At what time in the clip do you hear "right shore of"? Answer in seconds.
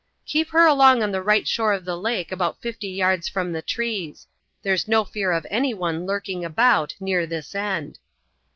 1.21-1.85